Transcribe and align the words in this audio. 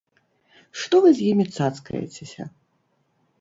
Што 0.83 1.01
вы 1.03 1.11
з 1.19 1.27
імі 1.33 1.45
цацкаецеся? 1.57 2.43